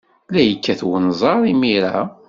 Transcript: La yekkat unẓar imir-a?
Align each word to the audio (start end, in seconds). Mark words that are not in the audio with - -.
La 0.33 0.41
yekkat 0.43 0.81
unẓar 0.97 1.41
imir-a? 1.51 1.97